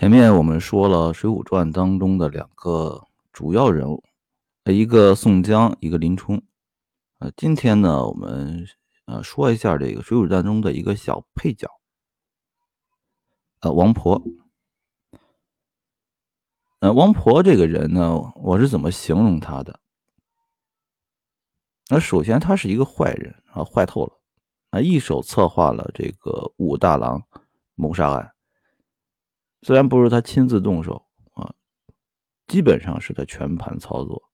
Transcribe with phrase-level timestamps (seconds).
[0.00, 4.02] 前面我们说了《水浒传》当中的两个主要人物，
[4.64, 6.42] 一个宋江，一个林冲。
[7.18, 8.66] 呃，今天呢，我们
[9.04, 11.68] 呃说一下这个《水浒传》中的一个小配角，
[13.60, 14.22] 呃，王婆。
[16.78, 19.80] 呃，王婆这个人呢，我是怎么形容他的？
[21.90, 24.18] 那首先，他是一个坏人啊，坏透了
[24.70, 27.22] 啊，一手策划了这个武大郎
[27.74, 28.32] 谋杀案。
[29.62, 31.54] 虽然不是他亲自动手啊，
[32.46, 34.30] 基本上是他全盘操作。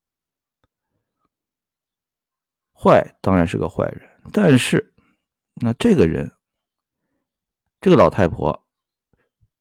[2.72, 4.94] 坏当然是个坏人，但是
[5.54, 6.30] 那这个人，
[7.80, 8.66] 这个老太婆，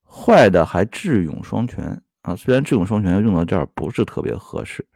[0.03, 2.35] 坏的还智勇双全啊。
[2.35, 4.87] 虽然智勇双全用到这儿不是特别合适，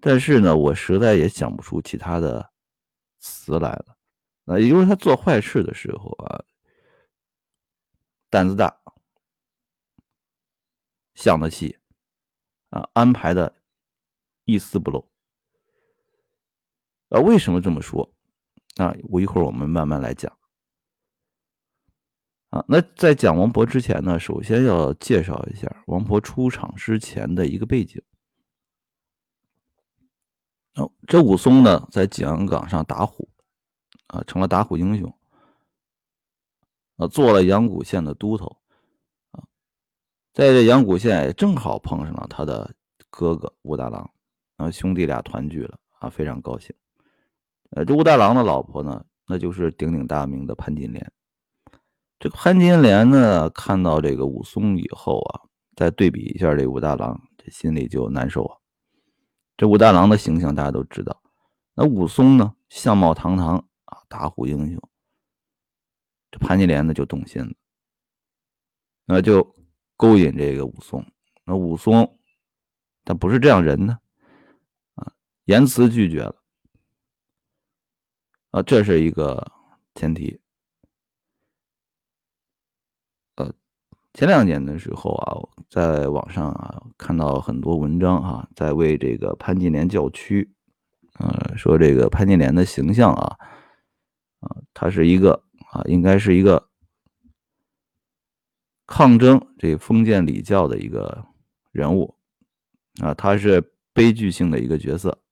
[0.00, 2.50] 但是呢，我实在也想不出其他的
[3.18, 3.96] 词来了。
[4.46, 6.44] 啊，也就是他做坏事的时候啊，
[8.30, 8.74] 胆子大。
[11.14, 11.78] 想得细，
[12.70, 13.54] 啊，安排的
[14.44, 15.08] 一丝不漏。
[17.10, 18.12] 啊，为什么这么说？
[18.76, 20.36] 啊，我一会儿我们慢慢来讲。
[22.50, 28.02] 啊，那在讲王婆之前呢，首先要介绍一下王婆出场之前的一个背景。
[30.74, 33.28] 哦，这武松呢，在景阳冈上打虎，
[34.08, 35.18] 啊，成了打虎英雄，
[36.96, 38.60] 啊，做了阳谷县的都头。
[40.34, 42.74] 在这阳谷县正好碰上了他的
[43.08, 44.10] 哥哥武大郎，
[44.56, 46.74] 啊，兄弟俩团聚了啊，非常高兴。
[47.70, 51.12] 呃，这武大郎的老婆呢，那就是鼎鼎大名的潘金莲。
[52.18, 55.46] 这个潘金莲呢，看到这个武松以后啊，
[55.76, 58.58] 再对比一下这武大郎，这心里就难受啊。
[59.56, 61.22] 这武大郎的形象大家都知道，
[61.76, 64.82] 那武松呢，相貌堂堂啊，打虎英雄。
[66.32, 67.54] 这潘金莲呢，就动心了，
[69.06, 69.54] 那就。
[69.96, 71.06] 勾引这个武松，
[71.44, 72.18] 那武松
[73.04, 73.98] 他不是这样人呢，
[74.96, 75.12] 啊，
[75.44, 76.42] 言辞拒绝了，
[78.50, 79.52] 啊，这是一个
[79.94, 80.40] 前提。
[83.36, 83.54] 呃，
[84.12, 85.38] 前两年的时候啊，
[85.70, 90.52] 在网上啊看到很多文章啊，在为这个潘金莲叫屈，
[91.20, 93.36] 呃，说这个潘金莲的形象啊，
[94.40, 96.68] 啊，他是一个啊，应该是一个。
[98.86, 101.26] 抗争这封建礼教的一个
[101.72, 102.16] 人物
[103.00, 105.22] 啊，他是悲剧性的一个角色。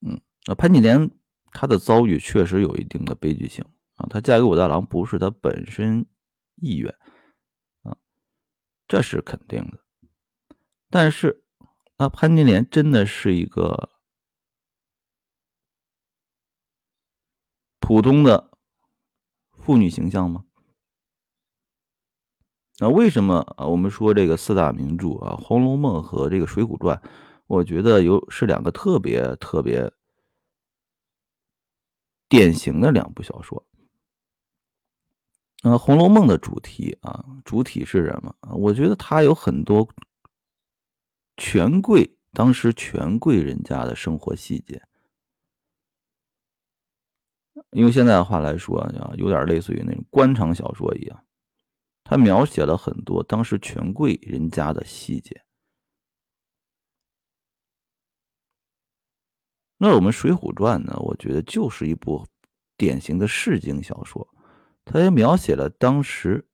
[0.00, 1.10] 嗯，那潘金莲
[1.50, 6.06] 她的遭遇确实有一定的悲剧性啊，她嫁给武大郎不是她本身
[6.56, 6.94] 意愿
[7.82, 7.96] 啊，
[8.86, 9.80] 这是肯定的。
[10.90, 11.42] 但是，
[11.96, 13.90] 那潘金莲真的是一个
[17.80, 18.50] 普通的
[19.58, 20.44] 妇女形象吗？
[22.78, 23.66] 那为什么啊？
[23.66, 26.96] 我们说这个四大名著啊，《红楼梦》和这个《水浒传》，
[27.46, 29.90] 我觉得有是两个特别特别
[32.28, 33.64] 典型的两部小说。
[35.62, 38.34] 呃，《红楼梦》的主题啊，主体是什么？
[38.56, 39.88] 我觉得它有很多
[41.38, 44.82] 权贵当时权贵人家的生活细节，
[47.70, 51.22] 用现在的话来说啊，有点类似于那种官场小说一样。
[52.08, 55.44] 他描写了很多当时权贵人家的细节。
[59.76, 60.96] 那我们《水浒传》呢？
[61.00, 62.24] 我觉得就是一部
[62.76, 64.32] 典型的市井小说，
[64.84, 66.48] 它也描写了当时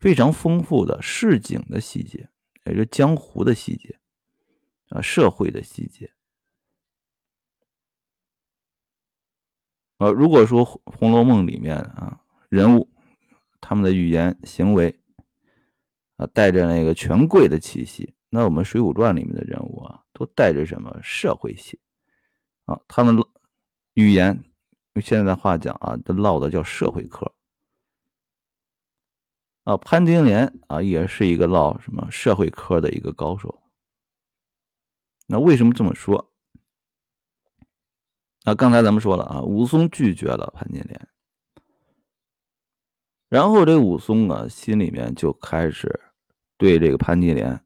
[0.00, 2.28] 非常丰富的市井的细节，
[2.64, 4.00] 也是江湖的细节
[4.88, 6.12] 啊，社会的细节。
[9.98, 12.90] 呃，如果说《红楼梦》里面啊，人物。
[13.68, 14.96] 他们的语言行为
[16.18, 18.14] 啊，带着那个权贵的气息。
[18.30, 21.76] 那我们《水浒传》里面的人物啊，都带着什么社会性
[22.66, 22.80] 啊？
[22.86, 23.16] 他们
[23.94, 24.40] 语言
[24.92, 27.32] 用现在的话讲啊，都唠的叫社会嗑
[29.64, 29.76] 啊。
[29.76, 33.64] 潘金莲啊，也是一个唠什么社会嗑的一个高手。
[35.26, 36.32] 那为什么这么说？
[38.44, 41.08] 那刚才咱们说了啊，武松拒绝了潘金莲。
[43.36, 46.00] 然后这武松啊，心里面就开始
[46.56, 47.62] 对这个潘金莲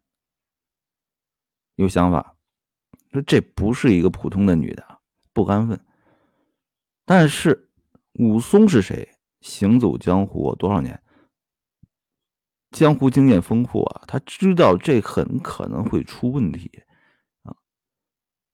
[1.76, 2.34] 有想法，
[3.12, 4.98] 说这不是一个普通的女的，
[5.32, 5.78] 不安分。
[7.04, 7.70] 但是
[8.14, 9.16] 武松是谁？
[9.42, 11.00] 行走江湖多少年，
[12.72, 16.82] 江湖经验丰富啊，他知道这很可能会出问题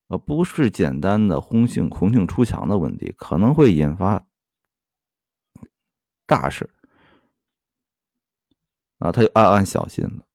[0.08, 4.22] 啊，不是简单的红杏红杏出墙的问题，可能会引发
[6.26, 6.68] 大事。
[9.06, 10.26] 啊，他就暗暗小心了。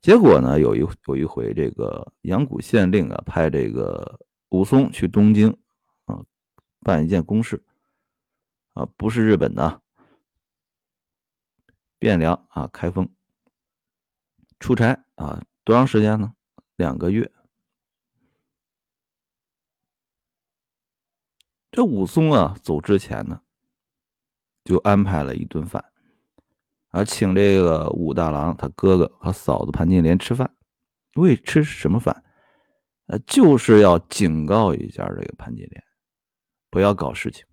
[0.00, 5.56] 结果呢，有一有一回，这个阳谷县令啊，派这个武松去东京
[6.06, 6.24] 啊，
[6.80, 7.62] 办一件公事
[8.74, 9.80] 啊，不是日本的，
[12.00, 13.08] 汴梁啊，开封
[14.58, 16.34] 出差啊，多长时间呢？
[16.76, 17.30] 两个月。
[21.70, 23.40] 这武松啊，走之前呢，
[24.64, 25.84] 就安排了一顿饭。
[26.88, 30.56] 啊，请这个武大郎他哥哥和嫂子潘金莲吃饭，
[31.16, 32.24] 为吃什么饭？
[33.08, 35.84] 呃，就是要警告一下这个潘金莲，
[36.70, 37.44] 不要搞事情。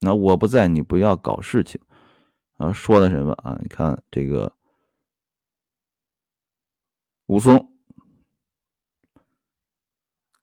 [0.00, 1.80] 那我不在，你不要搞事情。
[2.58, 3.58] 啊，说的什么啊？
[3.62, 4.54] 你看这个
[7.26, 7.72] 武松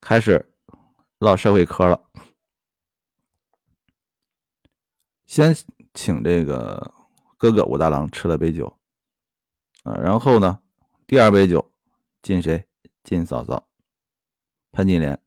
[0.02, 0.52] 开始
[1.20, 2.04] 唠社会嗑了，
[5.28, 5.56] 先
[5.94, 6.95] 请这个。
[7.46, 8.76] 哥哥武大郎吃了杯酒，
[9.84, 10.60] 啊，然后呢，
[11.06, 11.72] 第二杯酒
[12.24, 12.68] 敬谁？
[13.04, 13.68] 敬嫂嫂
[14.72, 15.22] 潘金莲。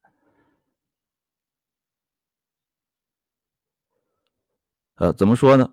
[4.97, 5.73] 呃，怎么说呢？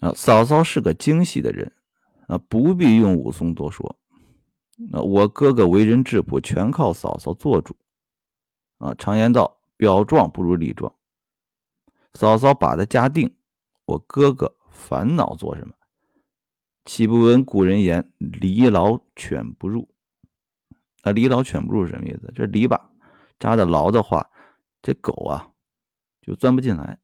[0.00, 1.70] 啊，嫂嫂是个精细的人，
[2.26, 4.00] 啊，不必用武松多说。
[4.90, 7.76] 那我哥哥为人质朴，全靠嫂嫂做主。
[8.78, 10.94] 啊，常言道，表壮不如里壮。
[12.14, 13.36] 嫂嫂把他家定，
[13.84, 14.56] 我哥哥。
[14.74, 15.74] 烦恼做什么？
[16.84, 19.94] 岂不闻古人言“篱牢犬不入”？
[21.00, 22.30] 啊，“篱牢犬不入”什么意思？
[22.34, 22.78] 这篱笆
[23.38, 24.30] 扎的牢的话，
[24.82, 25.50] 这狗啊
[26.20, 26.98] 就钻不进来。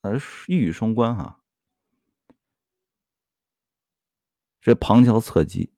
[0.00, 0.18] 呃，
[0.48, 1.38] 一语双关哈。
[4.60, 5.72] 这旁敲侧击，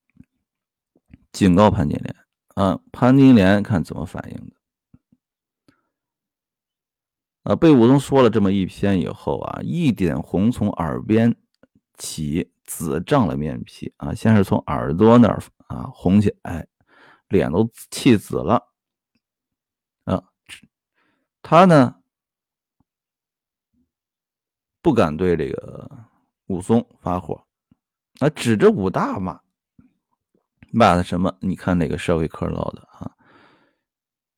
[1.33, 2.17] 警告潘金莲
[2.55, 2.81] 啊。
[2.93, 4.54] 潘金莲看怎么反应的？
[7.45, 11.37] 啊，被武松说了这么一篇以后啊，一点红从耳边
[11.99, 16.67] 起，紫涨了面皮啊，先是从耳朵那儿啊红起来，
[17.29, 18.73] 脸都气紫了
[20.05, 20.25] 啊。
[21.43, 21.97] 他呢
[24.81, 25.91] 不敢对这个
[26.47, 27.47] 武松发火，
[28.21, 29.39] 啊，指着武大骂，
[30.73, 31.37] 骂他什么？
[31.41, 33.15] 你看那个社会科唠的啊，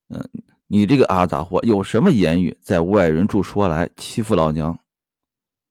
[0.09, 0.36] 嗯。
[0.69, 4.77] 你这个阿杂货有什么言语，在外人处说来欺负老娘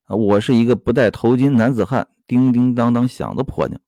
[0.05, 0.15] 啊！
[0.15, 3.79] 我是一个不戴头巾男子汉，叮叮当当响的婆娘，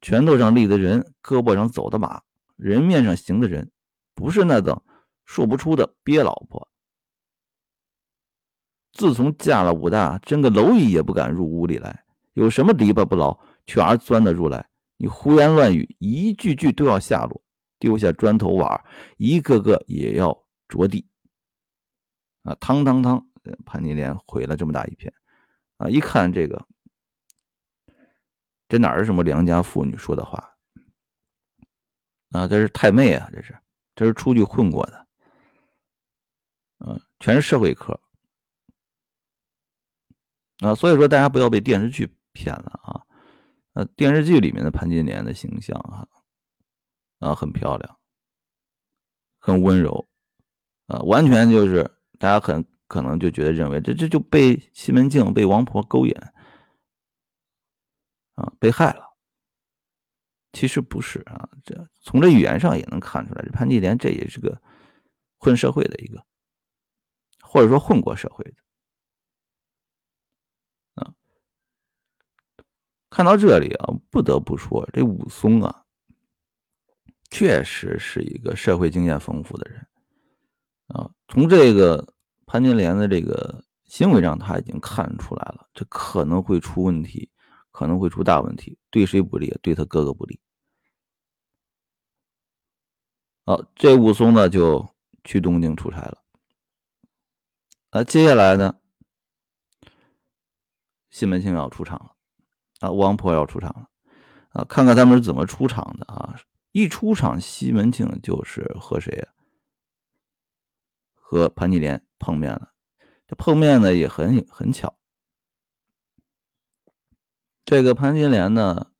[0.00, 2.22] 拳头上立的人，胳膊上走的马，
[2.54, 3.72] 人面上行的人，
[4.14, 4.80] 不是那等
[5.24, 6.68] 说不出的憋老婆。
[8.92, 12.04] 自从嫁了武大，真个蝼蚁也不敢入屋里来。
[12.34, 13.36] 有什么篱笆不牢，
[13.66, 14.68] 全儿钻得入来？
[14.96, 17.42] 你胡言乱语，一句句都要下落。
[17.78, 18.84] 丢下砖头瓦，
[19.16, 21.06] 一个个也要着地
[22.42, 22.54] 啊！
[22.56, 23.26] 汤汤汤，
[23.64, 25.12] 潘金莲毁了这么大一片
[25.76, 25.88] 啊！
[25.88, 26.66] 一看这个，
[28.68, 30.56] 这哪是什么良家妇女说的话
[32.30, 32.48] 啊？
[32.48, 33.30] 这是太妹啊！
[33.32, 33.56] 这是，
[33.94, 35.06] 这是出去混过的，
[36.80, 38.00] 嗯，全是社会科
[40.58, 40.74] 啊！
[40.74, 43.02] 所以说，大家不要被电视剧骗了啊！
[43.74, 46.06] 呃，电视剧里面的潘金莲的形象啊。
[47.18, 47.98] 啊，很漂亮，
[49.38, 50.08] 很温柔，
[50.86, 51.82] 啊，完全就是
[52.18, 56.14] 大家很可能就觉得认为这这就被西门庆被王婆勾引，
[58.34, 59.06] 啊，被害了。
[60.52, 64.60] 其实不是啊，这从这语言上也能看出来，这潘金莲这也是个
[65.38, 66.24] 混社会的一个，
[67.42, 68.56] 或者说混过社会的，
[70.94, 71.12] 啊，
[73.10, 75.84] 看到这里啊，不得不说这武松啊。
[77.30, 79.86] 确实是一个社会经验丰富的人
[80.88, 81.10] 啊！
[81.28, 82.14] 从这个
[82.46, 87.30] 潘金莲的这个行为上，他已经看出来了，这可能会出问题，
[87.70, 89.54] 可能会出大问题，对谁不利？
[89.62, 90.40] 对他哥哥不利。
[93.44, 94.88] 好，这武松呢就
[95.24, 96.22] 去东京出差了。
[97.90, 98.74] 啊，接下来呢，
[101.10, 102.16] 西门庆要出场了，
[102.80, 103.88] 啊，王婆要出场了，
[104.50, 106.38] 啊，看看他们是怎么出场的啊！
[106.72, 109.28] 一出场，西门庆就是和谁呀？
[111.14, 112.72] 和潘金莲碰面了。
[113.26, 114.98] 这碰面呢也很很巧。
[117.64, 118.90] 这个潘金莲呢，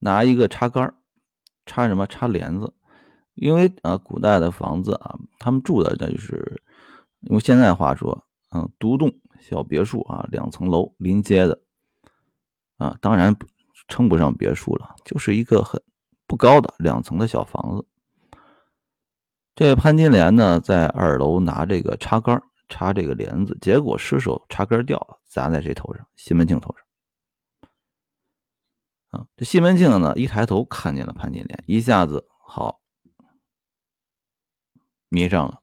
[0.00, 0.94] 拿一个插杆
[1.64, 2.06] 插什么？
[2.06, 2.74] 插帘子。
[3.34, 6.62] 因为啊，古代的房子啊，他们住的那就是
[7.20, 11.62] 用现在话说，嗯，独栋小别墅啊，两层楼临街的
[12.78, 13.34] 啊，当然
[13.86, 15.80] 称不上别墅了，就是一个很。
[16.28, 17.86] 不高的两层的小房子，
[19.56, 26.06] 这潘金莲呢，在二楼拿这个插杆插这个帘子，结果失手插杆掉了，砸在谁头上？
[26.16, 26.86] 西门庆头上。
[29.08, 32.78] 啊，这西门庆呢，一抬头看见了潘金莲，一下子好
[35.08, 35.62] 迷上了。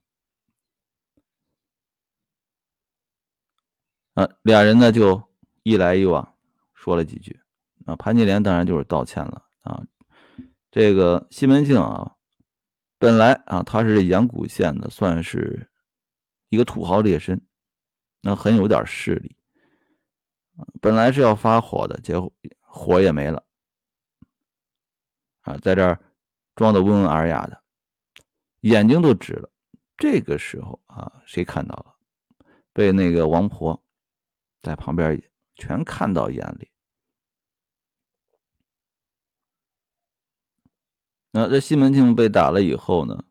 [4.15, 5.21] 啊，俩人呢就
[5.61, 6.35] 一来一往
[6.73, 7.39] 说了几句。
[7.85, 9.85] 啊，潘金莲当然就是道歉了啊。
[10.75, 12.17] 这个西门庆啊，
[12.97, 15.71] 本来啊他是阳谷县的，算是
[16.49, 17.39] 一个土豪劣绅，
[18.19, 19.37] 那很有点势力。
[20.81, 22.29] 本来是要发火的，结果
[22.59, 23.41] 火也没了。
[25.43, 25.97] 啊，在这儿
[26.55, 27.63] 装的温文尔雅的，
[28.59, 29.49] 眼睛都直了。
[29.95, 31.95] 这个时候啊，谁看到了？
[32.73, 33.81] 被那个王婆
[34.61, 35.23] 在旁边
[35.55, 36.69] 全看到眼里。
[41.37, 43.25] 那这西门庆被打了以后呢？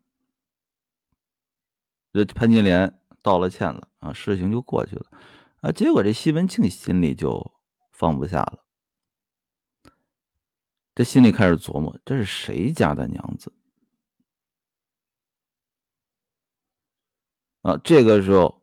[2.13, 5.07] 这潘金莲道了歉了啊，事情就过去了
[5.61, 5.71] 啊。
[5.71, 7.51] 结果这西门庆心里就
[7.89, 8.63] 放不下了。
[10.93, 13.51] 这心里开始琢磨：这是谁家的娘子？
[17.63, 18.61] 啊，这个时候，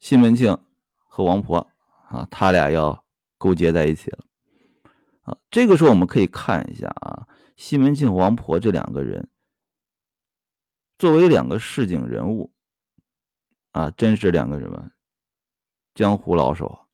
[0.00, 0.58] 西门庆
[1.06, 1.70] 和王婆
[2.08, 3.04] 啊，他俩要
[3.38, 4.25] 勾结在一起了。
[5.26, 9.28] 啊，这个时候我们可以看一下啊，西门庆、王婆这两个人，
[10.98, 12.52] 作为两个市井人物，
[13.72, 14.90] 啊，真是两个什么
[15.94, 16.86] 江湖老手。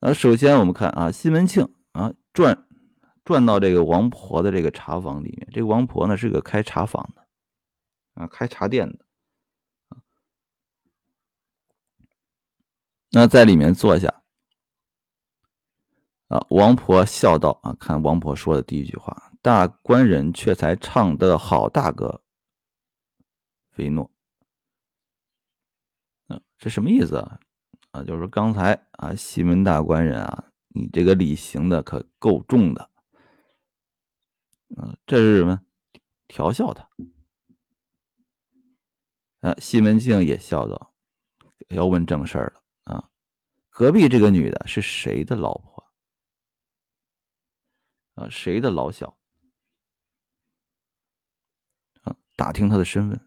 [0.00, 2.68] 啊首先我们看啊，西门庆啊转
[3.24, 5.48] 转到这个王婆的这个茶房里面。
[5.50, 7.26] 这个王婆呢是个开茶坊的，
[8.12, 9.06] 啊，开茶店的。
[13.14, 14.22] 那在里面坐下，
[16.26, 22.22] 啊，王婆笑道：“啊，看王婆说的第一句话，大官人却才唱得好，大哥。”
[23.70, 24.10] 菲诺，
[26.26, 27.38] 嗯，这什么意思啊？
[27.92, 32.90] 啊，就是刚才啊，西门大官人啊，你这个礼行的可够重的，
[34.76, 35.60] 啊，这是什么？
[36.26, 36.88] 调笑他。
[39.38, 40.92] 啊，西门庆也笑道
[41.70, 42.63] ：“要问正事儿了，
[43.74, 45.92] 隔壁这个女的是谁的老婆？
[48.14, 49.18] 啊，谁的老小？
[52.02, 53.20] 啊，打听她的身份。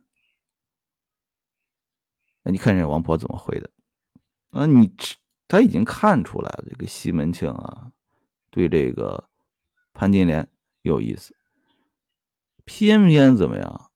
[2.44, 3.70] 那你看这王婆怎么回的？”
[4.52, 4.96] 啊，你
[5.50, 7.92] 他已经看出来了，这个西门庆啊，
[8.50, 9.30] 对这个
[9.92, 10.50] 潘金莲
[10.82, 11.36] 有意思，
[12.64, 13.92] 偏偏怎么样？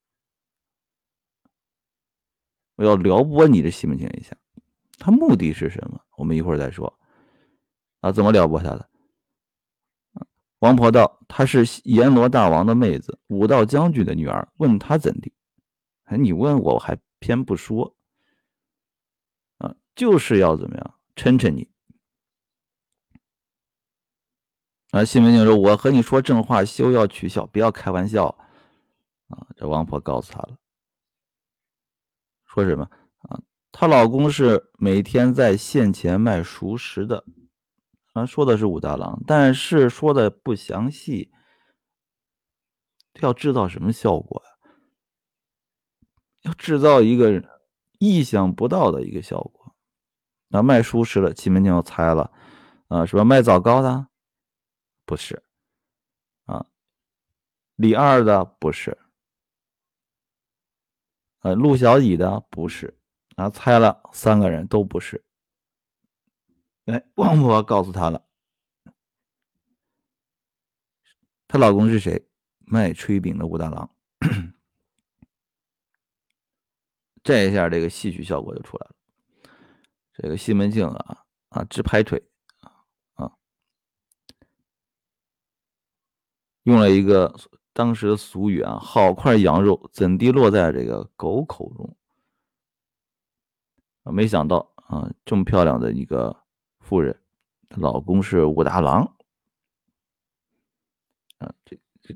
[2.75, 4.35] 我要撩拨你这西门庆一下，
[5.01, 5.99] 他目的是什么？
[6.15, 6.99] 我们一会儿再说。
[8.01, 8.87] 啊，怎么撩拨他的？
[10.59, 15.33] 王婆道：“她是阎罗大王的妹子，武道将军的女儿，问她怎地？
[16.03, 17.95] 哎，你问我，我还偏不说。”
[19.57, 21.67] 啊就是要怎么样抻抻你
[24.91, 25.03] 啊？
[25.03, 28.27] 西门庆说：“我和你说正话，休要取笑，不要开玩笑
[29.29, 30.57] 啊！”这王婆告诉他了，
[32.45, 32.87] 说什么？
[33.71, 37.23] 她老公是每天在县前卖熟食的
[38.13, 41.31] 啊，说的是武大郎，但是说的不详细，
[43.21, 44.51] 要制造什么效果呀？
[46.41, 47.41] 要制造一个
[47.99, 49.75] 意想不到的一个效果。
[50.49, 52.29] 那卖熟食的，西门庆要猜了，
[52.89, 53.23] 啊，是吧？
[53.23, 54.07] 卖枣糕的，
[55.05, 55.41] 不是，
[56.43, 56.65] 啊，
[57.75, 58.97] 李二的不是，
[61.39, 62.99] 呃，陆小乙的不是，
[63.41, 65.23] 啊，猜了三个人都不是。
[66.85, 68.23] 哎，王婆告诉他了，
[71.47, 72.27] 她老公是谁？
[72.59, 73.89] 卖炊饼的武大郎。
[77.23, 78.95] 这一下，这个戏曲效果就出来了。
[80.13, 82.23] 这个西门庆啊啊直拍腿
[83.13, 83.31] 啊
[86.63, 87.35] 用了一个
[87.73, 91.97] 当时的俗语啊，好块羊肉怎地落在这个狗口中
[94.03, 94.11] 啊？
[94.11, 96.35] 没想到啊，这么漂亮的一个
[96.79, 97.19] 妇人，
[97.69, 99.03] 她老公是武大郎
[101.39, 102.15] 啊，这这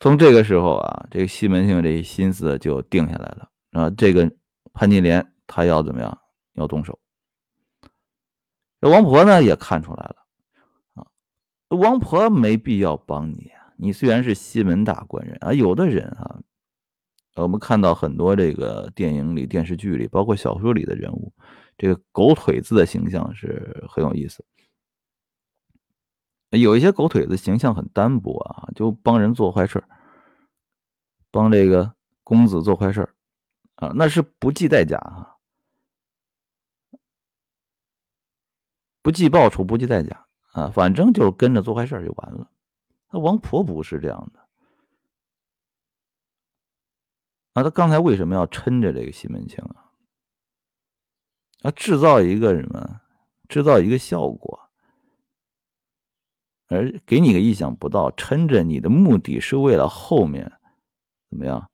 [0.00, 3.50] 从这个时候啊，这个西门庆这心思就定下来了。
[3.70, 4.30] 啊，这个
[4.72, 6.18] 潘金莲她要怎么样？
[6.54, 6.98] 要动手。
[8.80, 10.16] 这王婆呢也看出来了，
[10.94, 11.06] 啊，
[11.68, 13.72] 王婆没必要帮你啊。
[13.76, 16.31] 你虽然是西门大官人啊，有的人啊，
[17.34, 21.32] 我们看到很多这个电影里、电视剧里，包括小说里的人物，
[21.78, 24.44] 这个狗腿子的形象是很有意思。
[26.50, 29.88] 有一些狗腿子形象很单薄啊，就帮人做坏事儿
[31.30, 33.14] 帮这个公子做坏事儿
[33.76, 35.36] 啊，那是不计代价啊，
[39.00, 42.50] 不计报酬，不计代价啊，反正就是跟着做坏事儿就完了。
[43.10, 44.41] 那王婆不是这样的
[47.52, 49.92] 啊，他刚才为什么要抻着这个西门庆啊？
[51.62, 53.00] 啊，制造一个什么？
[53.48, 54.70] 制造一个效果，
[56.68, 60.50] 而给你个意想不到，抻着你的目的是为了后面
[61.28, 61.70] 怎么样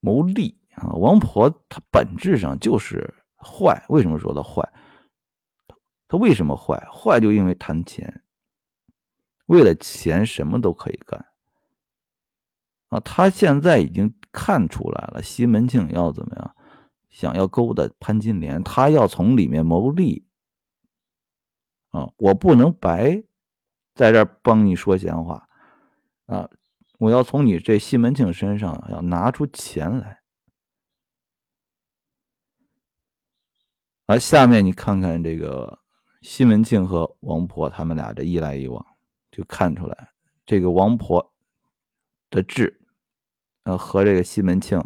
[0.00, 0.90] 谋利啊？
[0.94, 4.68] 王婆她本质上就是坏，为什么说她坏？
[6.08, 6.76] 她为什么坏？
[6.92, 8.24] 坏就因为贪钱，
[9.46, 11.24] 为了钱什么都可以干
[12.92, 13.00] 啊！
[13.00, 16.54] 他现在已经看出来了，西门庆要怎么样？
[17.08, 20.26] 想要勾搭潘金莲，他要从里面谋利
[21.90, 22.12] 啊！
[22.18, 23.22] 我不能白
[23.94, 25.48] 在这儿帮你说闲话
[26.26, 26.50] 啊！
[26.98, 30.20] 我要从你这西门庆身上要拿出钱来。
[34.06, 35.78] 而下面你看看这个
[36.20, 38.84] 西门庆和王婆他们俩这一来一往，
[39.30, 40.10] 就看出来
[40.44, 41.32] 这个王婆
[42.30, 42.81] 的智，
[43.64, 44.82] 呃，和这个西门庆。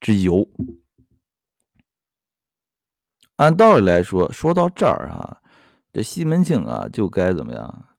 [0.00, 0.48] 之由，
[3.34, 5.42] 按道理来说，说到这儿啊，
[5.92, 7.96] 这西门庆啊就该怎么样？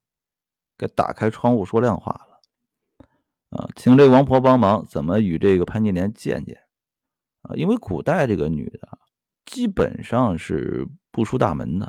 [0.78, 2.40] 该打开窗户说亮话了
[3.50, 6.56] 啊，请这王婆帮忙，怎么与这个潘金莲见见
[7.42, 7.54] 啊？
[7.54, 8.98] 因为古代这个女的
[9.44, 11.86] 基本上是不出大门的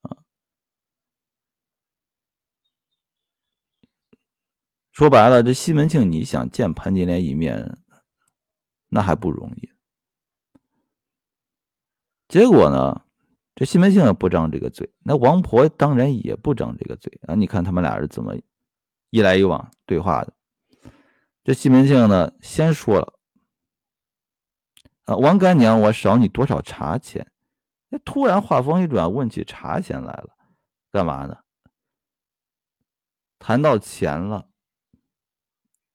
[0.00, 0.16] 啊。
[4.94, 7.78] 说白了，这西门庆你想见潘金莲一面？
[8.88, 9.68] 那还不容易。
[12.28, 13.04] 结果呢，
[13.56, 17.34] 这西门庆也不张这个嘴，那王婆当然也不张这个嘴啊。
[17.34, 18.36] 你看他们俩是怎么
[19.10, 20.32] 一来一往对话的？
[21.42, 23.14] 这西门庆呢，先说了
[25.06, 27.28] 啊，王干娘，我少你多少茶钱？
[27.88, 30.28] 那突然话锋一转，问起茶钱来了，
[30.92, 31.36] 干嘛呢？
[33.40, 34.48] 谈到钱了，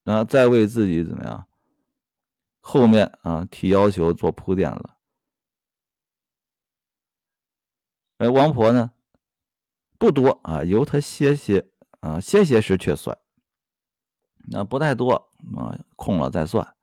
[0.09, 1.45] 啊，再为自己怎么样？
[2.61, 4.97] 后面啊，提要求做铺垫了。
[8.17, 8.91] 哎，王婆呢，
[9.97, 11.69] 不多啊，由他歇歇
[11.99, 13.17] 啊，歇歇时却算。
[14.51, 16.75] 那不太多啊，空了再算。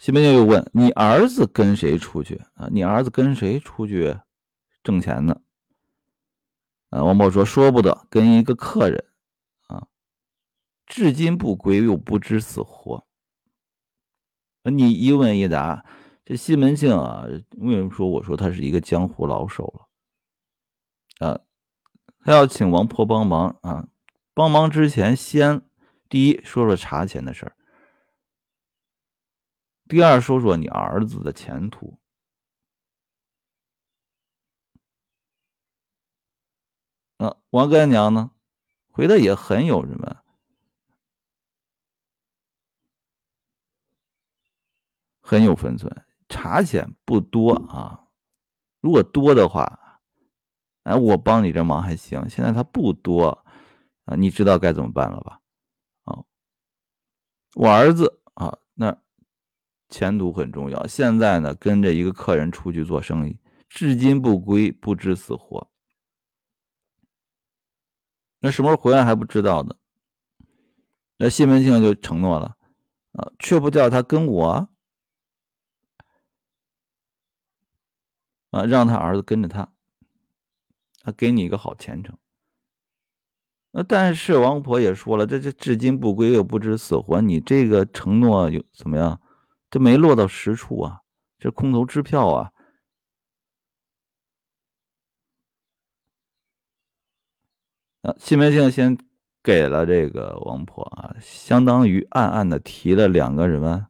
[0.00, 2.68] 西门庆又问：“你儿子跟谁出去啊？
[2.72, 4.18] 你儿子跟谁出去
[4.82, 5.40] 挣钱呢？”
[6.90, 9.04] 啊，王婆说：“说不得，跟一个客人，
[10.88, 13.06] 至今不归，又不知死活。”
[14.64, 15.86] 你一问一答，
[16.24, 17.24] 这西门庆啊，
[17.56, 21.26] 为什么说我说他是一个江湖老手了？
[21.26, 21.40] 啊，
[22.20, 23.88] 他要请王婆帮忙啊，
[24.34, 25.62] 帮忙之前先
[26.08, 27.56] 第一说说茶钱的事儿，
[29.88, 31.98] 第二说说你儿子的前途。
[37.16, 38.32] 啊，王干娘呢，
[38.90, 40.22] 回的也很有什么？
[45.28, 45.94] 很有分寸，
[46.30, 48.00] 茶钱不多啊。
[48.80, 50.00] 如果多的话，
[50.84, 52.26] 哎，我帮你这忙还行。
[52.30, 53.44] 现在他不多
[54.06, 55.38] 啊，你知道该怎么办了吧？
[56.04, 56.24] 啊，
[57.56, 58.96] 我儿子啊，那
[59.90, 60.86] 前途很重要。
[60.86, 63.38] 现在呢，跟着一个客人出去做生意，
[63.68, 65.70] 至今不归，不知死活。
[68.40, 69.74] 那什么时候回来还不知道呢？
[71.18, 72.56] 那西门庆就承诺了
[73.12, 74.70] 啊，却不叫他跟我。
[78.50, 79.72] 啊，让他儿子跟着他，
[81.02, 82.16] 他给你一个好前程。
[83.70, 87.20] 那但是王婆也说了，这这至今不归，又不知死活。
[87.20, 89.20] 你这个承诺有怎么样？
[89.70, 91.02] 这没落到实处啊，
[91.38, 92.52] 这空头支票啊。
[98.00, 98.96] 啊，西门庆先
[99.42, 103.88] 给了这个王婆啊，相当于暗暗的提了两个什么？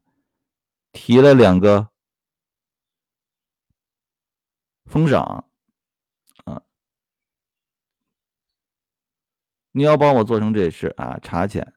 [0.91, 1.91] 提了两个。
[4.89, 5.49] 封赏，
[6.45, 6.63] 啊，
[9.71, 11.75] 你要帮我做成这事啊，茶钱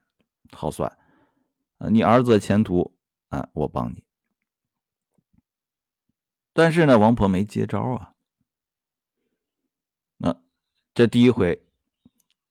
[0.50, 0.98] 好算，
[1.76, 2.96] 啊，你儿子的前途
[3.28, 4.02] 啊，我帮你。
[6.54, 8.14] 但是呢，王婆没接招啊。
[10.16, 10.42] 那
[10.94, 11.66] 这第一回，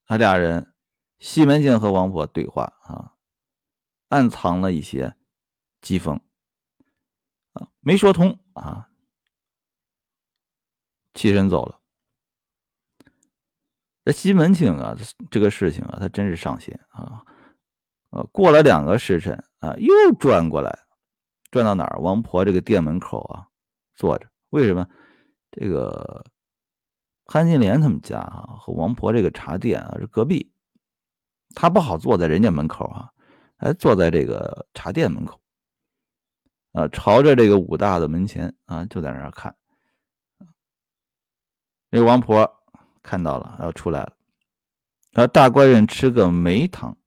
[0.05, 0.75] 他俩人
[1.17, 3.15] 西门庆和王婆对话啊，
[4.09, 5.15] 暗藏了一些
[5.81, 6.19] 讥讽
[7.53, 8.89] 啊，没说通啊。
[11.13, 11.79] 起身走了。
[14.03, 14.97] 这西门庆啊，
[15.29, 17.23] 这个事情啊，他真是上心啊。
[18.09, 20.79] 呃，过了两个时辰啊，又转过来，
[21.51, 21.99] 转到哪儿？
[21.99, 23.47] 王婆这个店门口啊，
[23.95, 24.27] 坐着。
[24.49, 24.87] 为什么？
[25.51, 26.25] 这个
[27.25, 30.51] 潘金莲他们家啊，和王婆这个茶店啊是隔壁，
[31.53, 33.11] 他不好坐在人家门口啊，
[33.57, 35.39] 还坐在这个茶店门口，
[36.73, 39.55] 啊，朝着这个武大的门前啊，就在那儿看。
[41.93, 42.49] 那王婆
[43.03, 44.17] 看到了，要出来了，
[45.11, 46.97] 啊，大官人吃个梅汤。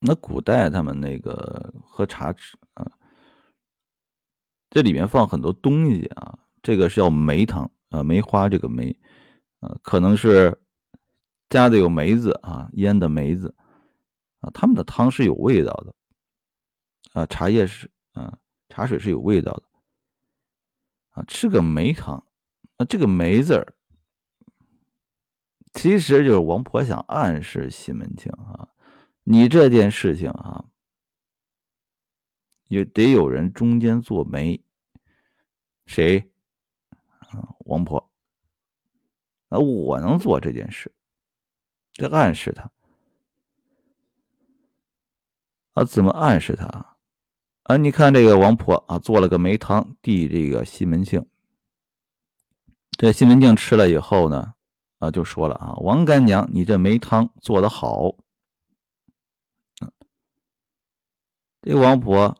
[0.00, 2.90] 那古代他们那个喝茶吃啊，
[4.68, 8.90] 这里面放很多东西啊，这个是叫梅汤啊，梅花这个梅
[9.60, 10.60] 啊，可能是
[11.50, 13.54] 加的有梅子啊，腌的梅子
[14.40, 15.94] 啊，他们的汤是有味道的
[17.12, 18.36] 啊，茶叶是啊，
[18.70, 19.62] 茶水是有味道的
[21.20, 22.24] 啊，吃个梅汤
[22.76, 23.74] 啊，这个梅字儿
[25.72, 28.68] 其实就是王婆想暗示西门庆啊。
[29.22, 30.64] 你这件事情啊，
[32.68, 34.64] 也得有人中间做媒，
[35.86, 36.32] 谁？
[37.18, 38.10] 啊，王婆。
[39.50, 40.92] 啊，我能做这件事，
[41.92, 42.70] 这暗示他。
[45.74, 46.89] 啊，怎么暗示他？
[47.70, 51.24] 啊，你看这个王婆啊，做了个梅汤递这个西门庆。
[52.98, 54.54] 这西门庆吃了以后呢，
[54.98, 58.16] 啊，就说了啊，王干娘，你这梅汤做的好。
[61.62, 62.36] 这王婆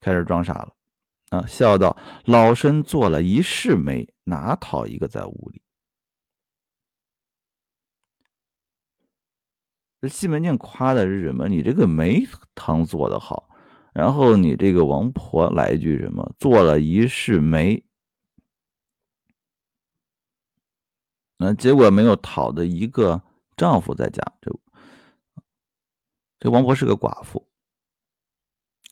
[0.00, 0.74] 开始装傻了，
[1.28, 5.60] 啊，笑道：“老身做了一世梅，哪讨一个在屋里？”
[10.00, 11.46] 这西门庆夸的是什么？
[11.46, 13.50] 你这个梅汤做的好，
[13.92, 16.34] 然后你这个王婆来一句什么？
[16.38, 17.84] 做了一世媒，
[21.36, 23.22] 那结果没有讨的一个
[23.56, 24.22] 丈夫在家。
[24.40, 24.50] 这
[26.40, 27.46] 这王婆是个寡妇。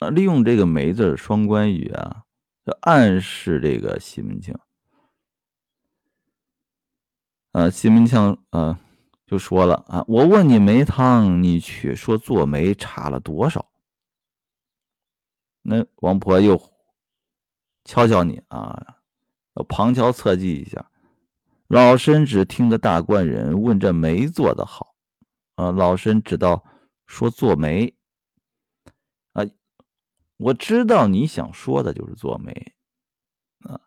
[0.01, 2.25] 啊，利用这个“梅”字双关语啊，
[2.65, 4.55] 就暗示这个西门庆。
[7.53, 8.81] 啊，西门庆啊
[9.27, 13.70] 就说了啊，我问你梅汤，你却说做媒差了多少？
[15.71, 16.61] 那王婆又
[17.85, 18.99] 敲敲你啊，
[19.69, 20.91] 旁敲侧击一下。
[21.69, 24.97] 老身只听得大官人问这媒做的好，
[25.55, 26.65] 啊，老身知道
[27.07, 27.95] 说做媒。
[29.33, 29.45] 啊
[30.39, 32.75] 我知道你想说的就是做媒，
[33.59, 33.79] 啊！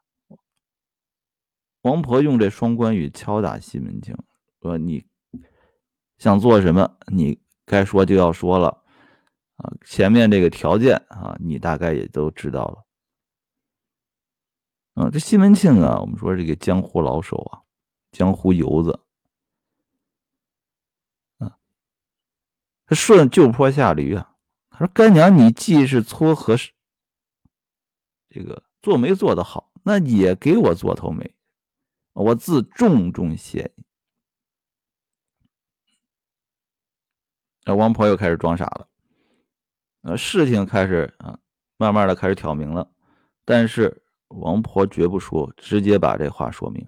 [1.82, 4.16] 王婆用这双关语敲打西门庆，
[4.62, 5.04] 说：“你
[6.18, 6.96] 想做什么？
[7.08, 8.83] 你该说就要说了，
[9.64, 9.72] 啊！
[9.86, 12.86] 前面这个条件啊，你大概也都知道了。”
[15.02, 17.64] 啊，这西门庆啊，我们说这个江湖老手啊，
[18.12, 19.00] 江湖游子，
[21.38, 21.58] 啊，
[22.86, 24.36] 他顺旧坡下驴啊。
[24.70, 26.56] 他说：“干娘，你既是撮合
[28.30, 31.36] 这个做媒做的好，那也给我做头媒，
[32.14, 33.84] 我自重重谢你。”
[37.66, 38.90] 那王婆又开始装傻了。
[40.04, 41.38] 呃，事情开始啊，
[41.78, 42.88] 慢慢的开始挑明了，
[43.44, 46.86] 但是王婆绝不说，直接把这话说明。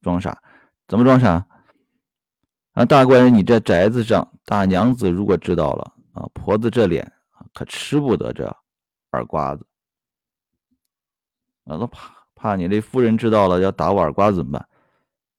[0.00, 0.40] 装傻？
[0.86, 1.44] 怎么装傻？
[2.72, 7.12] 啊，大官人，你这宅子上，大娘子如果知道了啊，婆子这脸。
[7.54, 8.44] 可吃不得这
[9.12, 9.66] 耳瓜子，
[11.64, 14.68] 啊，都怕怕你这夫人知道了要打我耳瓜子怎么办？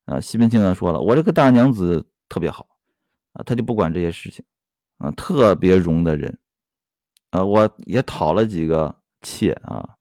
[0.06, 2.68] 啊，西门庆啊说了，我这个大娘子特别好，
[3.34, 4.44] 啊，他就不管这些事情，
[4.98, 6.38] 啊，特别容的人，
[7.30, 9.98] 啊，我也讨了几个妾啊，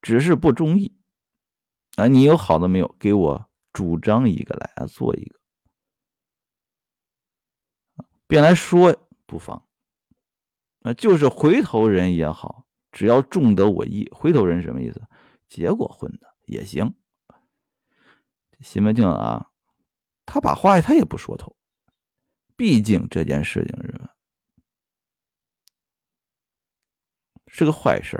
[0.00, 0.96] 只是不中意，
[1.96, 2.96] 啊，你有好的没有？
[2.98, 5.38] 给我主张一个来啊，做一个，
[8.26, 9.66] 便来说不妨。
[10.86, 14.06] 那就是回头人也好，只要中得我意。
[14.12, 15.02] 回头人什么意思？
[15.48, 16.94] 结过婚的也行。
[18.60, 19.50] 西门庆啊，
[20.26, 21.56] 他把话他也不说透，
[22.56, 24.10] 毕竟这件事情是
[27.54, 28.16] 是个坏事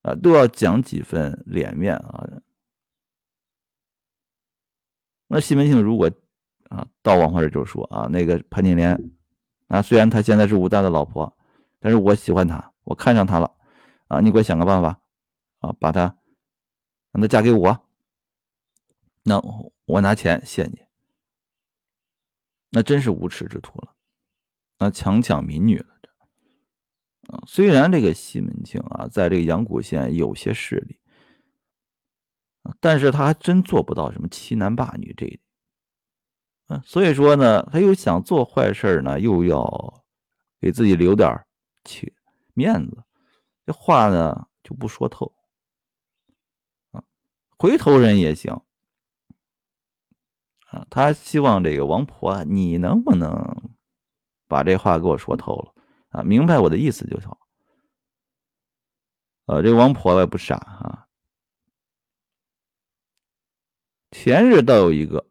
[0.00, 2.26] 啊，啊，都要讲几分脸面啊。
[5.26, 6.10] 那西门庆如果
[6.70, 8.98] 啊到王华这就说啊，那个潘金莲
[9.68, 11.36] 啊，虽然她现在是武大的老婆。
[11.84, 13.56] 但是我喜欢她，我看上她了，
[14.06, 15.00] 啊，你给我想个办法，
[15.58, 16.16] 啊，把她
[17.10, 17.88] 让她嫁给我，
[19.24, 19.42] 那
[19.86, 20.86] 我拿钱谢你，
[22.70, 23.96] 那真是无耻之徒了，
[24.78, 25.91] 那强抢民女了，
[27.28, 30.98] 啊，虽然这个西门庆啊，在这个阳谷县有些势力，
[32.80, 35.40] 但是他还真做不到什么欺男霸女这一
[36.66, 40.04] 点，所以说呢，他又想做坏事呢，又要
[40.60, 41.44] 给自己留点
[41.84, 42.14] 去
[42.54, 43.04] 面子，
[43.64, 45.32] 这话呢就不说透
[46.90, 47.02] 啊。
[47.58, 48.60] 回头人也行
[50.70, 53.72] 啊，他希望这个王婆，你能不能
[54.48, 55.74] 把这话给我说透了
[56.12, 56.22] 啊？
[56.22, 57.38] 明白我的意思就好。
[59.46, 61.08] 呃，这王婆也不傻啊，
[64.12, 65.28] 前日倒有一个。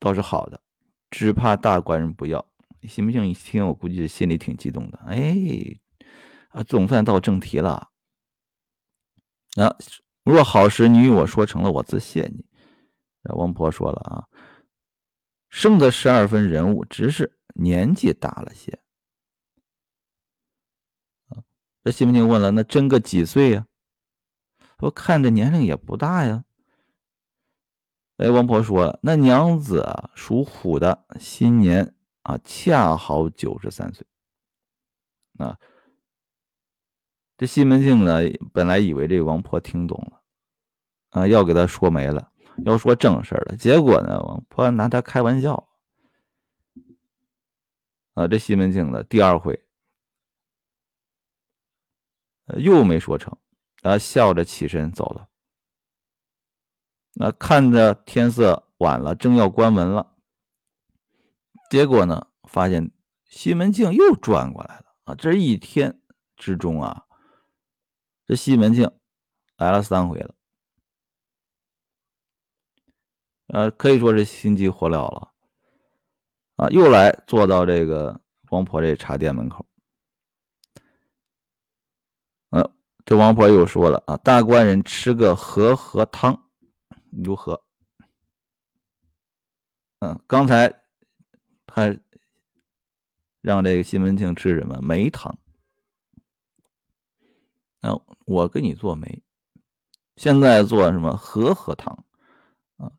[0.00, 0.60] 倒是好的，
[1.10, 2.44] 只怕大官人不要。
[2.88, 3.24] 信不信？
[3.24, 4.98] 一听，我估计心里挺激动的。
[5.06, 5.32] 哎，
[6.48, 7.92] 啊，总算到正题了。
[9.54, 9.76] 啊，
[10.24, 12.44] 若好时你与我说成了，我自谢你。
[13.36, 14.26] 王婆说了啊，
[15.48, 18.76] 生的十二分人物，只是年纪大了些。
[21.28, 21.38] 啊，
[21.84, 23.66] 这西门庆问了，那真个几岁呀？
[24.78, 26.44] 我看着年龄也不大呀。
[28.18, 34.06] 哎，王婆说：“那娘子啊，属虎的，新年啊，恰好九十三岁。”
[35.38, 35.58] 啊，
[37.36, 38.20] 这西门庆呢，
[38.52, 40.22] 本来以为这王婆听懂了，
[41.10, 42.30] 啊，要给他说没了，
[42.64, 43.56] 要说正事了。
[43.56, 45.68] 结果呢，王婆拿他开玩笑。
[48.14, 49.64] 啊，这西门庆呢，第二回
[52.58, 53.36] 又没说成，
[53.82, 55.28] 啊，笑着起身走了。
[57.14, 60.16] 那看着天色晚了，正要关门了，
[61.70, 62.90] 结果呢，发现
[63.26, 65.14] 西门庆又转过来了啊！
[65.14, 66.00] 这一天
[66.36, 67.06] 之中啊，
[68.26, 68.90] 这西门庆
[69.56, 70.34] 来了三回了，
[73.48, 75.32] 呃，可以说是心急火燎了
[76.56, 76.68] 啊！
[76.70, 79.66] 又来坐到这个王婆这茶店门口，
[82.50, 86.50] 呃，这王婆又说了啊：“大官人吃个和合汤。”
[87.10, 87.62] 如何？
[89.98, 90.82] 嗯，刚才
[91.66, 91.96] 他
[93.40, 95.36] 让这个西门庆吃什么梅汤？
[97.80, 99.22] 那我给你做梅，
[100.16, 102.04] 现在做什么和合汤？
[102.76, 102.90] 啊，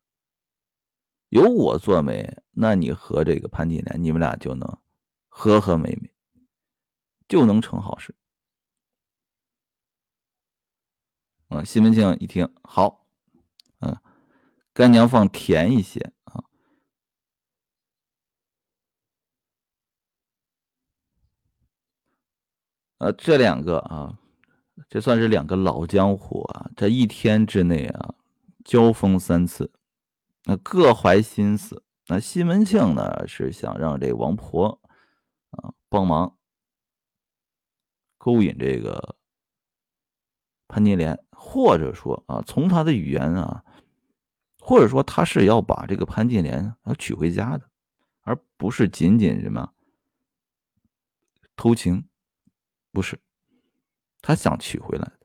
[1.29, 4.77] 有我做媒，那你和这个潘金莲，你们俩就能
[5.27, 6.13] 和和美美，
[7.27, 8.13] 就能成好事。
[11.53, 13.05] 啊，西门庆一听，好。
[13.79, 13.95] 嗯，
[14.73, 16.43] 干娘放甜一些啊。
[22.97, 24.17] 呃，这两个啊，
[24.89, 28.15] 这算是两个老江湖啊，这一天之内啊，
[28.65, 29.71] 交锋三次，
[30.45, 31.83] 那各怀心思。
[32.07, 34.81] 那西门庆呢，是想让这王婆
[35.51, 36.37] 啊帮忙
[38.17, 39.17] 勾引这个
[40.73, 43.63] 潘金莲，或者说啊，从他的语言啊。
[44.65, 47.69] 或者说他是要把这个潘金莲要娶回家的，
[48.21, 49.73] 而不是仅仅什么
[51.57, 52.07] 偷情，
[52.93, 53.19] 不是，
[54.21, 55.19] 他想娶回来的。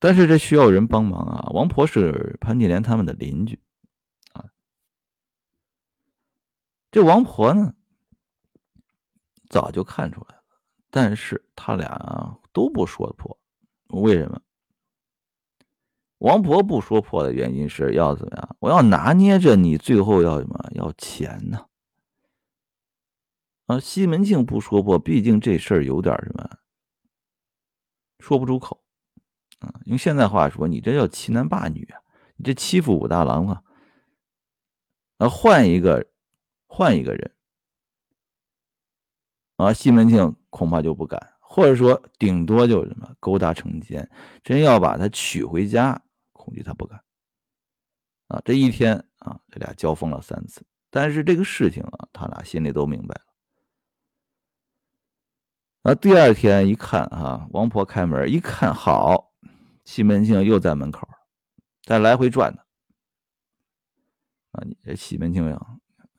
[0.00, 1.48] 但是这需要人帮忙啊！
[1.52, 3.62] 王婆是潘金莲他们的邻居
[4.32, 4.44] 啊。
[6.90, 7.72] 这王婆呢，
[9.48, 10.42] 早就看出来了，
[10.90, 13.38] 但是他俩都不说破，
[13.88, 14.40] 为什么？
[16.16, 18.56] 王婆不说破的原因是要怎么样？
[18.60, 20.70] 我要拿捏着你，最后要什么？
[20.72, 21.66] 要钱呢？
[23.66, 26.48] 啊，西门庆不说破，毕竟这事儿有点什么，
[28.20, 28.82] 说不出口
[29.58, 29.78] 啊。
[29.84, 32.00] 用现在话说，你这叫欺男霸女啊！
[32.36, 33.62] 你这欺负武大郎啊！
[35.18, 36.06] 啊，换一个，
[36.66, 37.34] 换一个人
[39.56, 44.06] 啊，西门庆恐怕就不敢，或者说顶多就什么勾搭成奸，
[44.44, 45.98] 真要把他娶回家。
[46.34, 47.02] 恐惧他不敢
[48.28, 48.42] 啊！
[48.44, 53.22] 这一天啊，这俩交锋了三次，但是这个事情啊，他俩心里都明白了。
[55.82, 59.32] 那，第二天一看啊，王婆开门一看，好，
[59.86, 61.08] 西门庆又在门口，
[61.84, 62.60] 在来回转呢。
[64.52, 65.58] 啊，你这西门庆呀，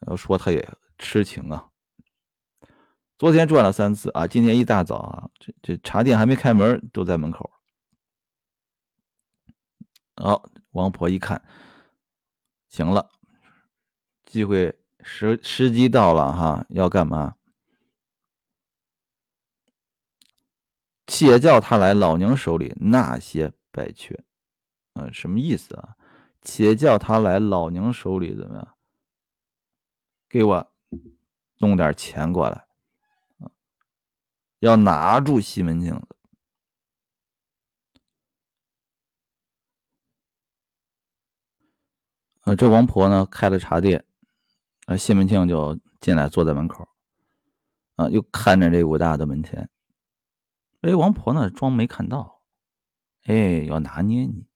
[0.08, 1.70] 要说他也痴情啊。
[3.18, 7.52] 昨天转了三次啊，今天一大早啊，这这茶店还没开门，都在门口。
[10.16, 11.44] 好，王婆一看，
[12.70, 13.10] 行了，
[14.26, 17.36] 机会时时机到了哈，要干嘛？
[21.08, 24.24] 且叫他来老娘手里纳些白雀，
[24.94, 25.96] 嗯，什么意思啊？
[26.44, 28.78] 且叫他来老娘手里怎么样？
[30.30, 30.72] 给我
[31.58, 32.67] 弄点钱过来，
[34.60, 36.02] 要拿住西门庆。
[42.42, 44.06] 呃，这王婆呢开了茶店，
[44.86, 46.88] 啊，西门庆就进来坐在门口，
[47.98, 49.70] 啊，又看着这武大的门前。
[50.82, 52.42] 哎，王婆呢装没看到，
[53.26, 54.48] 哎，要拿捏你。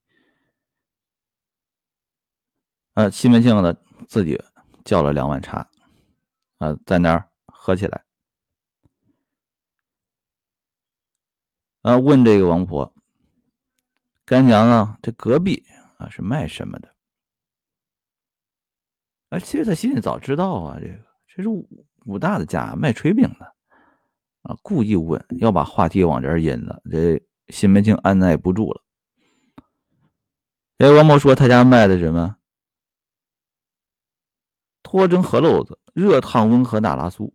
[2.93, 3.75] 呃，西门庆呢
[4.07, 4.41] 自己
[4.85, 5.69] 叫了两碗茶，
[6.59, 8.05] 啊，在那儿喝起来。
[11.81, 12.93] 啊，问这个王婆，
[14.23, 15.65] 干娘啊，这隔壁
[15.97, 16.93] 啊是卖什么的？
[19.29, 20.93] 啊，其实他心里早知道啊，这个
[21.27, 21.67] 这是武
[22.05, 23.45] 武大的家卖炊饼的，
[24.43, 28.83] 啊，故意问，要把话题往这儿引了，这西门庆按耐不住了。
[30.77, 32.35] 哎，王婆说他家卖的什么？
[34.83, 37.31] 脱蒸河漏子，热烫温和大拉酥，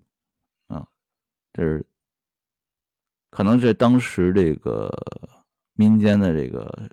[0.69, 0.87] 啊，
[1.53, 1.85] 这是。
[3.31, 4.91] 可能是当时这个
[5.75, 6.89] 民间的这个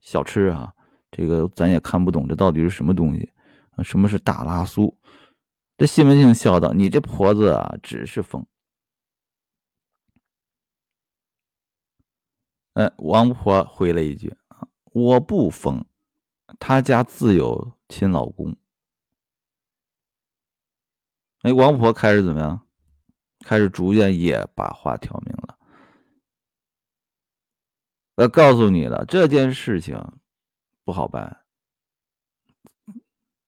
[0.00, 0.72] 小吃啊，
[1.10, 3.30] 这个咱也看不懂，这到底是什么东西？
[3.84, 4.94] 什么是大拉酥？
[5.76, 8.44] 这西门庆笑道：“你这婆子啊，只是疯。”
[12.72, 14.34] 哎，王婆回了一句：“，
[14.92, 15.84] 我不疯，
[16.58, 18.56] 他家自有亲老公。”
[21.42, 22.66] 哎，王婆开始怎么样？
[23.44, 25.45] 开始逐渐也把话挑明了。
[28.16, 29.94] 我告诉你了，这件事情
[30.84, 31.44] 不好办，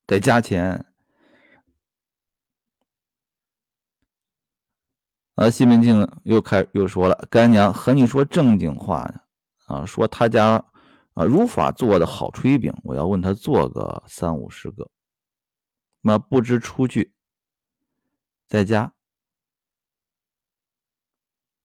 [0.07, 0.85] 得加钱。
[5.37, 9.21] 啊，西门庆又开又说了：“干娘和你说正经话呢，
[9.69, 10.63] 啊，说他家
[11.15, 14.91] 啊如法做的好炊饼，我要问他做个三五十个，
[16.03, 17.15] 那不知出去
[18.47, 18.93] 在家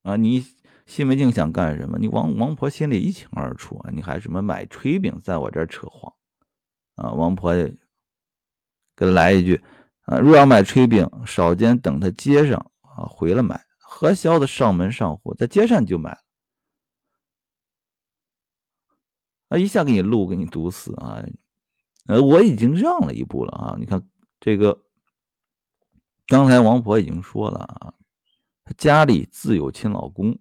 [0.04, 0.46] 啊你。”
[0.86, 1.98] 西门庆想干什么？
[1.98, 3.90] 你王王婆心里一清二楚啊！
[3.92, 6.14] 你还什么买炊饼，在我这儿扯谎
[6.96, 7.12] 啊？
[7.12, 7.76] 王婆给
[8.96, 9.64] 他来一句
[10.02, 13.66] 啊：若要买炊饼，少间等他接上啊，回了买。
[13.78, 16.18] 何消的上门上户，在街上就买了
[19.50, 19.58] 啊！
[19.58, 21.24] 一下给你路给你堵死啊！
[22.08, 23.76] 呃，我已经让了一步了啊！
[23.80, 24.06] 你看
[24.40, 24.84] 这个，
[26.28, 27.94] 刚才王婆已经说了啊，
[28.66, 30.38] 她家里自有亲老公。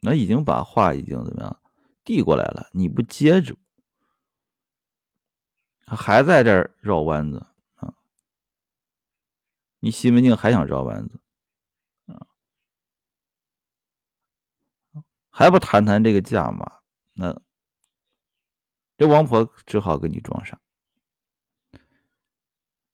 [0.00, 1.60] 那已经把话已经怎么样
[2.04, 2.68] 递过来了？
[2.72, 3.56] 你不接住，
[5.84, 7.94] 还在这绕弯子啊？
[9.80, 11.20] 你西门庆还想绕弯子
[12.06, 12.26] 啊？
[15.30, 16.80] 还不谈谈这个价码？
[17.14, 17.40] 那
[18.96, 20.60] 这王婆只好给你装傻。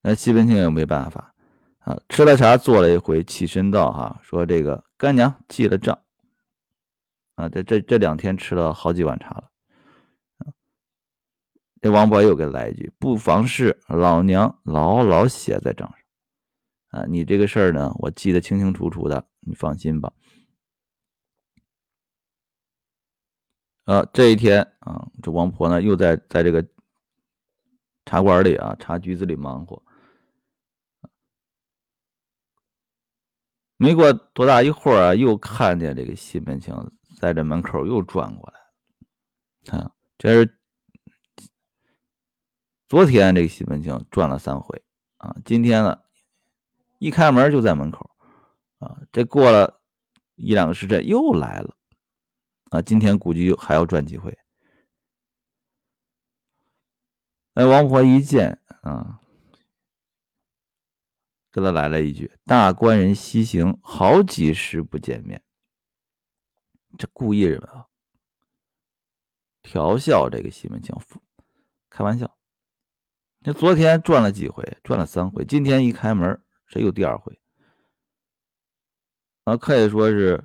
[0.01, 1.35] 那西门庆也没办法
[1.79, 5.99] 啊，吃了茶，坐了一回，起身道：“哈，说这个干娘记了账。”
[7.35, 9.51] 啊，这这这两天吃了好几碗茶了，
[11.81, 15.99] 这王婆又给来一句：“不妨事，老娘牢牢写在账上。”
[17.03, 20.13] 啊，你这个事儿呢，我记得清清楚楚的，你放心吧。
[23.85, 26.65] 啊，这一天啊，这王婆呢又在在这个
[28.07, 29.83] 茶馆里啊，茶局子里忙活。
[33.77, 36.73] 没过多大一会儿啊，又看见这个西门庆。
[37.17, 40.59] 在这门口又转过来，啊，这是
[42.89, 44.83] 昨天这个西门庆转了三回
[45.17, 46.03] 啊，今天呢，
[46.99, 48.11] 一开门就在门口
[48.79, 49.81] 啊，这过了
[50.35, 51.77] 一两个时辰又来了
[52.71, 54.37] 啊，今天估计又还要转几回。
[57.55, 59.21] 哎，王婆一见啊，
[61.53, 65.41] 给他来了一句：“大官人西行，好几时不见面。”
[66.97, 67.87] 这故意什么？
[69.63, 70.95] 调笑这个西门庆，
[71.89, 72.37] 开玩笑。
[73.41, 77.39] 那昨天转了几回，转了三回，今天一开门，这又第二回。
[79.45, 80.45] 啊，可以说是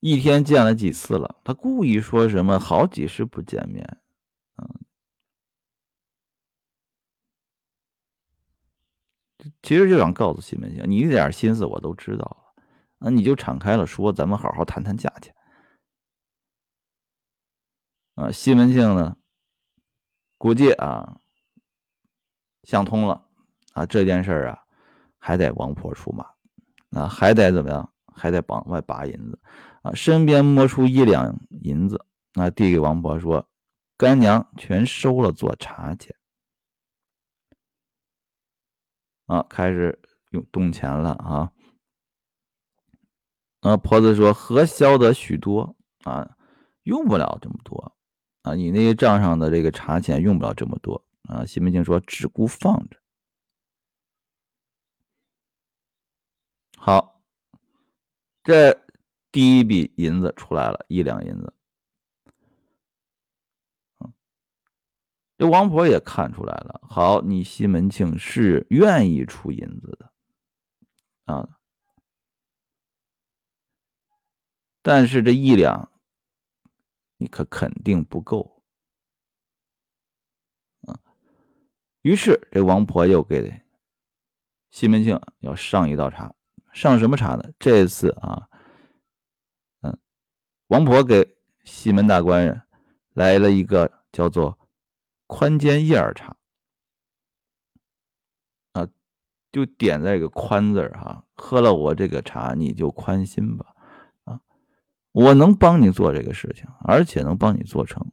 [0.00, 1.40] 一天见了几次了。
[1.44, 3.84] 他故意说什么好几时不见面，
[4.56, 4.80] 嗯，
[9.62, 12.49] 其实就想告诉西门庆，你一点心思我都知道了。
[13.00, 15.34] 那你就敞开了说，咱们好好谈谈价钱。
[18.14, 19.16] 啊，西门庆呢，
[20.38, 21.20] 估计啊
[22.64, 23.26] 想通了
[23.72, 24.62] 啊，这件事啊
[25.18, 26.26] 还得王婆出马，
[26.90, 27.92] 啊还得怎么样？
[28.12, 29.40] 还得往外拔银子
[29.82, 33.48] 啊，身边摸出一两银子，啊递给王婆说
[33.96, 36.14] ：“干娘全收了做茶钱。”
[39.24, 39.98] 啊，开始
[40.32, 41.50] 用动钱了啊。
[43.60, 46.36] 啊，婆子说：“何销得许多啊，
[46.84, 47.94] 用不了这么多
[48.42, 48.54] 啊。
[48.54, 52.98] 你那些账上的这个茶钱用不了这么多啊，西门庆说只顾放着。
[56.78, 57.20] 好，
[58.42, 58.72] 这
[59.30, 61.52] 第一笔银子出来了，一两银子。
[65.36, 66.80] 这王婆也看出来了。
[66.82, 70.12] 好，你西门庆是愿意出银子的，
[71.24, 71.48] 啊，
[74.82, 75.90] 但是这一两，
[77.16, 78.62] 你可肯定不够，
[80.82, 80.98] 啊。
[82.02, 83.62] 于是这王婆又给
[84.70, 86.34] 西门庆要上一道茶，
[86.72, 87.50] 上什么茶呢？
[87.58, 88.48] 这次啊，
[89.82, 89.98] 嗯，
[90.68, 92.62] 王婆给西门大官人
[93.12, 94.56] 来了一个叫做。
[95.32, 96.36] 宽肩叶儿茶
[98.72, 98.88] 啊，
[99.52, 103.69] 就点在这个“宽”字儿哈，喝了我这个茶，你就宽心吧！
[105.12, 108.10] 我能帮你做这个事情，而且能帮你做成。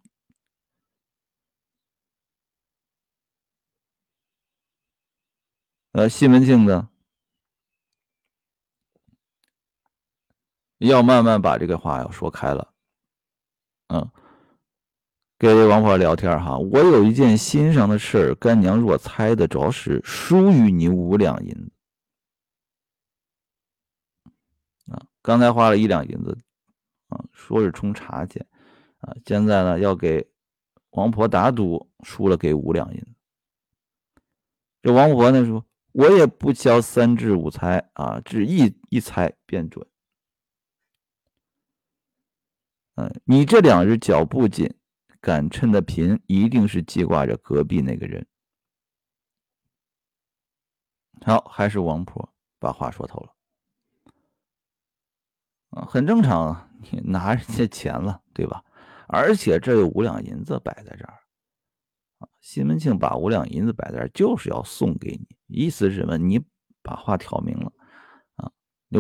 [5.91, 6.89] 呃，西门庆呢，
[10.77, 12.73] 要慢慢把这个话要说开了，
[13.87, 14.11] 嗯。
[15.39, 21.71] 给王婆聊天哈，我有一件心上的事儿，干娘若猜得着时，输于你五两银子
[24.91, 25.05] 啊。
[25.21, 26.35] 刚才花了一两银子
[27.08, 28.45] 啊，说是充茶钱
[28.99, 30.30] 啊，现在呢要给
[30.91, 33.16] 王婆打赌，输了给五两银子。
[34.82, 39.88] 这王婆呢说，我也不交三智五猜啊，只一一猜便准。
[42.95, 44.74] 嗯，你这两日脚步紧。
[45.20, 48.26] 赶趁的贫，一定是记挂着隔壁那个人。
[51.26, 53.36] 好，还是王婆把话说透了。
[55.72, 58.63] 啊，很正常啊，你拿人家钱了，对吧？
[59.07, 61.13] 而且这有五两银子摆在这儿，
[62.19, 66.17] 啊，西门庆把五两银子摆在这儿，就是要送给你，意思是什么？
[66.17, 66.39] 你
[66.82, 67.71] 把话挑明了，
[68.36, 68.51] 啊，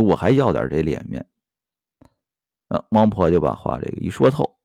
[0.01, 1.25] 我还要点这脸面。
[2.69, 4.57] 啊，王婆就把话这个一说透。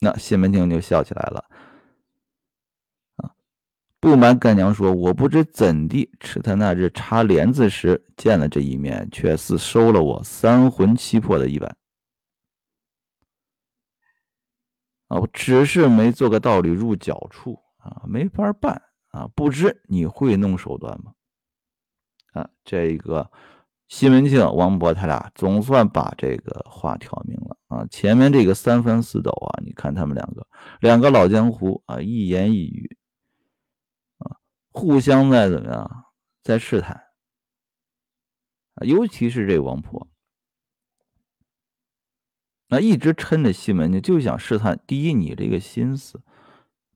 [0.00, 1.44] 那西门庆就笑起来了，
[3.16, 3.34] 啊！
[3.98, 11.76] 不瞒干娘说，我不知怎地，吃他那日插帘子时见了这一面，却似收了我三魂七魄的一般。
[15.08, 19.28] 啊，我只是没做个道理入脚处啊，没法办啊！
[19.34, 21.12] 不知你会弄手段吗？
[22.32, 23.30] 啊，这一个。
[23.88, 27.86] 西门庆、王勃他俩总算把这个话挑明了啊！
[27.90, 30.46] 前面这个三番四斗啊，你看他们两个，
[30.80, 32.98] 两个老江湖啊，一言一语
[34.18, 34.36] 啊，
[34.72, 36.04] 互相在怎么样，
[36.42, 37.02] 在试探，
[38.82, 40.06] 尤其是这王婆，
[42.68, 46.20] 那一直抻着西门庆，就想试探：第一，你这个心思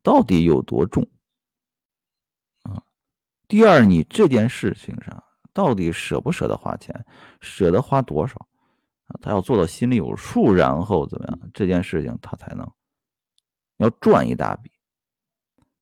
[0.02, 1.08] 到底有多重
[2.62, 2.82] 啊？
[3.48, 5.22] 第二，你这件事情上。
[5.54, 7.04] 到底舍不舍得花钱，
[7.42, 8.48] 舍得花多少
[9.04, 9.20] 啊？
[9.20, 11.38] 他要做到心里有数，然后怎么样？
[11.52, 12.66] 这件事情他才能
[13.76, 14.70] 要赚一大笔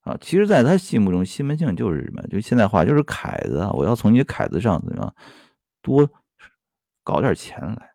[0.01, 0.19] 啊！
[0.21, 2.21] 其实，在他心目中，西门庆就是什么？
[2.27, 3.71] 就现在话，就是凯子啊！
[3.71, 5.15] 我要从你凯子上怎么样
[5.81, 6.11] 多
[7.05, 7.90] 搞点钱来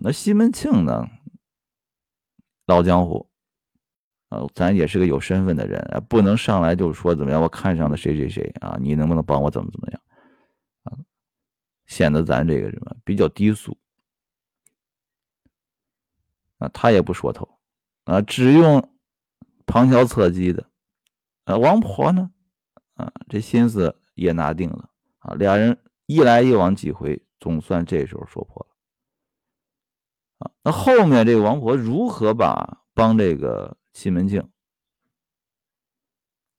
[0.00, 1.08] 那西门庆呢？
[2.66, 3.28] 老江湖。
[4.28, 10.00] 啊，咱也是个有身份的人啊，不能上来就说怎么样，我看上了谁谁谁啊，你能不能帮我怎么怎么样
[10.84, 10.94] 啊？
[11.86, 13.76] 显得咱这个什么比较低俗
[16.58, 17.58] 啊，他也不说透
[18.04, 18.94] 啊，只用
[19.66, 20.70] 旁敲侧击的
[21.42, 21.56] 啊。
[21.56, 22.30] 王婆呢
[22.94, 24.88] 啊，这心思也拿定了
[25.18, 25.76] 啊，俩人
[26.06, 28.69] 一来一往几回，总算这时候说破了
[30.40, 30.50] 啊。
[30.64, 33.76] 那后面这个王婆如何把帮这个？
[33.92, 34.48] 西门庆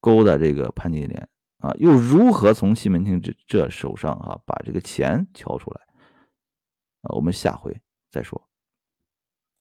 [0.01, 1.29] 勾搭这个潘金莲
[1.59, 5.81] 啊，又如何从西门庆这这手上啊把这个钱敲出来
[7.03, 7.15] 啊？
[7.15, 8.50] 我们下回再说。